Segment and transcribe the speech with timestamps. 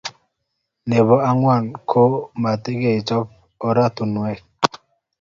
[0.89, 2.03] nebo angwan ko
[2.43, 3.25] matogechop
[3.67, 4.39] orantiwek